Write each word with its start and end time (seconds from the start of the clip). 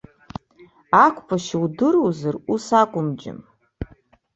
Ақәԥашьа 1.05 1.57
удыруазар 1.63 2.35
ус 2.53 2.65
акәым, 2.81 3.07
џьым! 3.19 3.39